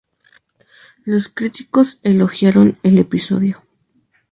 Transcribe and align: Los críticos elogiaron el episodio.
Los 1.05 1.29
críticos 1.29 1.99
elogiaron 2.01 2.79
el 2.81 2.97
episodio. 2.97 3.61